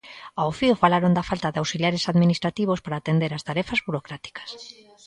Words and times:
Ao 0.41 0.49
fío 0.59 0.81
falaron 0.83 1.15
da 1.17 1.27
falta 1.29 1.51
de 1.53 1.59
auxiliares 1.61 2.03
administrativos 2.11 2.79
para 2.81 2.99
atender 3.01 3.31
as 3.33 3.45
tarefas 3.49 3.79
burocráticas. 3.85 4.49